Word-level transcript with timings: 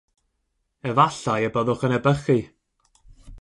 Efallai 0.91 1.35
y 1.49 1.51
byddwch 1.57 1.85
yn 1.91 1.95
ebychu. 1.99 2.39